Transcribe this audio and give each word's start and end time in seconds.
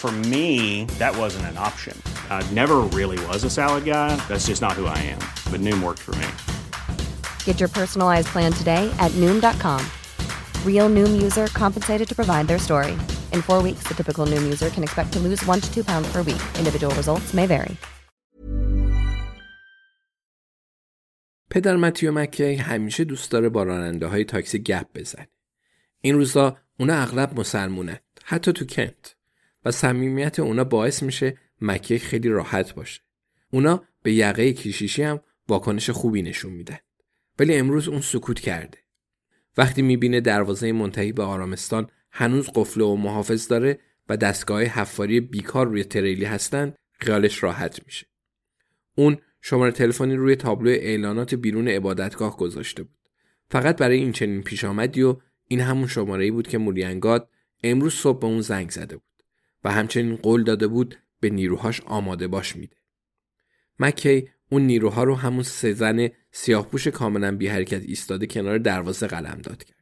For 0.00 0.12
me, 0.12 0.84
that 1.00 1.16
wasn't 1.16 1.46
an 1.46 1.58
option. 1.68 2.00
I 2.30 2.42
never 2.52 2.78
really 2.98 3.18
was 3.26 3.42
a 3.44 3.50
salad 3.50 3.84
guy. 3.84 4.10
That's 4.28 4.46
just 4.46 4.62
not 4.62 4.74
who 4.74 4.86
I 4.86 4.98
am. 5.14 5.22
But 5.50 5.60
Noom 5.66 5.82
worked 5.82 6.02
for 6.06 6.14
me. 6.22 6.28
Get 7.44 7.58
your 7.62 7.70
personalized 7.80 8.28
plan 8.28 8.52
today 8.52 8.84
at 8.98 9.10
Noom.com. 9.22 9.82
Real 10.64 10.88
Noom 10.96 11.12
user 11.26 11.46
compensated 11.62 12.06
to 12.08 12.14
provide 12.14 12.46
their 12.46 12.60
story. 12.68 12.92
In 13.32 13.40
four 13.48 13.62
weeks, 13.62 13.84
the 13.88 13.94
typical 13.94 14.26
Noom 14.32 14.44
user 14.44 14.68
can 14.70 14.84
expect 14.84 15.12
to 15.14 15.18
lose 15.18 15.44
one 15.46 15.60
to 15.60 15.68
two 15.74 15.84
pounds 15.90 16.08
per 16.12 16.22
week. 16.22 16.42
Individual 16.58 16.94
results 16.94 17.34
may 17.34 17.46
vary. 17.46 17.76
پدر 21.50 21.76
متیو 21.76 22.12
مکی 22.12 22.54
همیشه 22.54 23.04
دوست 23.04 23.30
داره 23.30 23.48
با 23.48 23.62
راننده 23.62 24.06
های 24.06 24.24
تاکسی 24.24 24.58
گپ 24.58 24.86
بزنه. 24.94 25.28
این 26.00 26.14
روزا 26.14 26.56
اونا 26.80 26.94
اغلب 26.94 27.40
مسلمونن. 27.40 27.98
حتی 28.24 28.52
تو 28.52 28.64
کنت. 28.66 29.16
و 29.65 29.71
صمیمیت 29.71 30.39
اونا 30.39 30.63
باعث 30.63 31.03
میشه 31.03 31.37
مکی 31.61 31.99
خیلی 31.99 32.29
راحت 32.29 32.75
باشه. 32.75 33.01
اونا 33.51 33.83
به 34.03 34.13
یقه 34.13 34.53
کیشیشی 34.53 35.03
هم 35.03 35.19
واکنش 35.47 35.89
خوبی 35.89 36.21
نشون 36.21 36.53
میدن. 36.53 36.77
ولی 37.39 37.55
امروز 37.55 37.87
اون 37.87 38.01
سکوت 38.01 38.39
کرده. 38.39 38.77
وقتی 39.57 39.81
می‌بینه 39.81 40.21
دروازه 40.21 40.71
منتهی 40.71 41.11
به 41.11 41.23
آرامستان 41.23 41.87
هنوز 42.11 42.49
قفله 42.55 42.83
و 42.83 42.95
محافظ 42.95 43.47
داره 43.47 43.79
و 44.09 44.17
دستگاه 44.17 44.63
حفاری 44.63 45.19
بیکار 45.19 45.67
روی 45.67 45.83
تریلی 45.83 46.25
هستن 46.25 46.73
خیالش 46.91 47.43
راحت 47.43 47.85
میشه. 47.85 48.07
اون 48.95 49.17
شماره 49.41 49.71
تلفنی 49.71 50.15
روی 50.15 50.35
تابلو 50.35 50.69
اعلانات 50.69 51.35
بیرون 51.35 51.67
عبادتگاه 51.67 52.37
گذاشته 52.37 52.83
بود. 52.83 52.97
فقط 53.49 53.77
برای 53.77 53.97
این 53.97 54.11
چنین 54.11 54.43
پیش 54.43 54.63
آمدی 54.63 55.01
و 55.01 55.17
این 55.47 55.59
همون 55.59 55.87
شماره 55.87 56.31
بود 56.31 56.47
که 56.47 56.57
موریانگاد 56.57 57.29
امروز 57.63 57.93
صبح 57.93 58.19
به 58.19 58.27
اون 58.27 58.41
زنگ 58.41 58.69
زده 58.69 58.97
بود. 58.97 59.10
و 59.63 59.71
همچنین 59.71 60.15
قول 60.15 60.43
داده 60.43 60.67
بود 60.67 60.95
به 61.19 61.29
نیروهاش 61.29 61.81
آماده 61.81 62.27
باش 62.27 62.55
میده. 62.55 62.75
مکی 63.79 64.29
اون 64.49 64.61
نیروها 64.61 65.03
رو 65.03 65.15
همون 65.15 65.43
سه 65.43 65.73
زن 65.73 66.09
سیاهپوش 66.31 66.87
کاملا 66.87 67.37
بی 67.37 67.47
حرکت 67.47 67.81
ایستاده 67.83 68.27
کنار 68.27 68.57
دروازه 68.57 69.07
قلم 69.07 69.39
داد 69.43 69.63
کرد. 69.63 69.77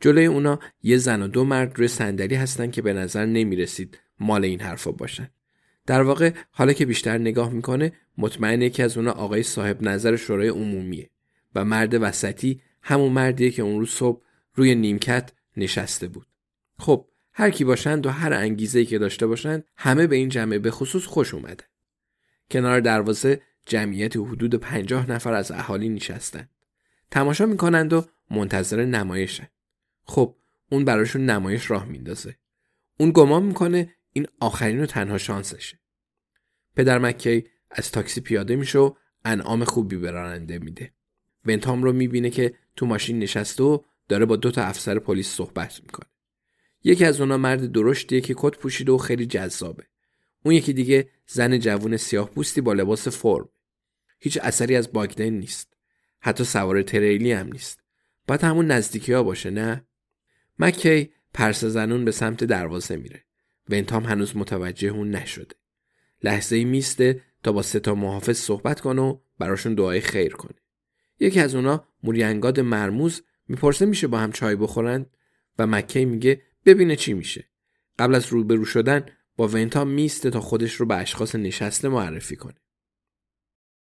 جلوی 0.00 0.26
اونا 0.26 0.58
یه 0.82 0.96
زن 0.96 1.22
و 1.22 1.28
دو 1.28 1.44
مرد 1.44 1.78
روی 1.78 1.88
صندلی 1.88 2.34
هستن 2.34 2.70
که 2.70 2.82
به 2.82 2.92
نظر 2.92 3.26
نمی‌رسید 3.26 3.98
مال 4.20 4.44
این 4.44 4.60
حرفا 4.60 4.90
باشن. 4.90 5.30
در 5.86 6.02
واقع 6.02 6.32
حالا 6.50 6.72
که 6.72 6.86
بیشتر 6.86 7.18
نگاه 7.18 7.50
می‌کنه 7.50 7.92
مطمئن 8.18 8.62
یکی 8.62 8.82
از 8.82 8.96
اونا 8.96 9.12
آقای 9.12 9.42
صاحب 9.42 9.82
نظر 9.82 10.16
شورای 10.16 10.48
عمومیه 10.48 11.10
و 11.54 11.64
مرد 11.64 12.02
وسطی 12.02 12.60
همون 12.82 13.12
مردیه 13.12 13.50
که 13.50 13.62
اون 13.62 13.78
روز 13.78 13.90
صبح 13.90 14.22
روی 14.54 14.74
نیمکت 14.74 15.32
نشسته 15.56 16.08
بود. 16.08 16.26
خب 16.78 17.08
هر 17.38 17.50
کی 17.50 17.64
باشند 17.64 18.06
و 18.06 18.10
هر 18.10 18.32
انگیزه‌ای 18.32 18.86
که 18.86 18.98
داشته 18.98 19.26
باشند 19.26 19.64
همه 19.76 20.06
به 20.06 20.16
این 20.16 20.28
جمعه 20.28 20.58
به 20.58 20.70
خصوص 20.70 21.04
خوش 21.04 21.34
اومده. 21.34 21.64
کنار 22.50 22.80
دروازه 22.80 23.42
جمعیت 23.66 24.16
حدود 24.16 24.54
پنجاه 24.54 25.10
نفر 25.10 25.32
از 25.32 25.50
اهالی 25.50 25.88
نشستند. 25.88 26.50
تماشا 27.10 27.46
می‌کنند 27.46 27.92
و 27.92 28.04
منتظر 28.30 28.84
نمایشن. 28.84 29.48
خب 30.02 30.34
اون 30.70 30.84
براشون 30.84 31.26
نمایش 31.26 31.70
راه 31.70 31.84
میندازه. 31.84 32.36
اون 33.00 33.10
گمان 33.10 33.42
می‌کنه 33.42 33.94
این 34.12 34.26
آخرین 34.40 34.80
و 34.80 34.86
تنها 34.86 35.18
شانسشه. 35.18 35.78
پدر 36.76 36.98
مکی 36.98 37.44
از 37.70 37.92
تاکسی 37.92 38.20
پیاده 38.20 38.56
میشه 38.56 38.78
و 38.78 38.94
انعام 39.24 39.64
خوبی 39.64 39.96
به 39.96 40.10
راننده 40.10 40.58
میده. 40.58 40.92
ونتام 41.44 41.82
رو 41.82 41.92
می‌بینه 41.92 42.30
که 42.30 42.54
تو 42.76 42.86
ماشین 42.86 43.18
نشسته 43.18 43.62
و 43.62 43.78
داره 44.08 44.24
با 44.24 44.36
دو 44.36 44.50
تا 44.50 44.62
افسر 44.62 44.98
پلیس 44.98 45.28
صحبت 45.28 45.80
می‌کنه. 45.82 46.06
یکی 46.84 47.04
از 47.04 47.20
اونا 47.20 47.36
مرد 47.36 47.72
درشتیه 47.72 48.20
که 48.20 48.34
کت 48.36 48.58
پوشیده 48.58 48.92
و 48.92 48.98
خیلی 48.98 49.26
جذابه. 49.26 49.84
اون 50.44 50.54
یکی 50.54 50.72
دیگه 50.72 51.08
زن 51.26 51.58
جوون 51.58 51.96
سیاه 51.96 52.30
پوستی 52.30 52.60
با 52.60 52.72
لباس 52.72 53.08
فرم. 53.08 53.48
هیچ 54.18 54.38
اثری 54.42 54.76
از 54.76 54.92
باگدن 54.92 55.30
نیست. 55.30 55.76
حتی 56.20 56.44
سوار 56.44 56.82
تریلی 56.82 57.32
هم 57.32 57.46
نیست. 57.52 57.80
باید 58.28 58.42
همون 58.42 58.66
نزدیکی 58.66 59.12
ها 59.12 59.22
باشه 59.22 59.50
نه؟ 59.50 59.84
مکی 60.58 61.10
پرس 61.34 61.64
زنون 61.64 62.04
به 62.04 62.10
سمت 62.10 62.44
دروازه 62.44 62.96
میره. 62.96 63.24
ونتام 63.68 64.04
هنوز 64.04 64.36
متوجه 64.36 64.88
اون 64.88 65.10
نشده. 65.10 65.54
لحظه 66.22 66.56
ای 66.56 66.64
میسته 66.64 67.20
تا 67.42 67.52
با 67.52 67.62
ستا 67.62 67.94
محافظ 67.94 68.38
صحبت 68.38 68.80
کنه 68.80 69.02
و 69.02 69.18
براشون 69.38 69.74
دعای 69.74 70.00
خیر 70.00 70.32
کنه. 70.32 70.58
یکی 71.20 71.40
از 71.40 71.54
اونا 71.54 71.84
موریانگاد 72.02 72.60
مرموز 72.60 73.22
می‌پرسه 73.48 73.86
میشه 73.86 74.06
با 74.06 74.18
هم 74.18 74.32
چای 74.32 74.56
بخورن 74.56 75.06
و 75.58 75.66
مکی 75.66 76.04
میگه 76.04 76.42
ببینه 76.68 76.96
چی 76.96 77.12
میشه. 77.12 77.48
قبل 77.98 78.14
از 78.14 78.26
روبرو 78.26 78.64
شدن 78.64 79.06
با 79.36 79.48
ونتا 79.48 79.84
میسته 79.84 80.30
تا 80.30 80.40
خودش 80.40 80.74
رو 80.74 80.86
به 80.86 80.96
اشخاص 80.96 81.34
نشسته 81.34 81.88
معرفی 81.88 82.36
کنه. 82.36 82.54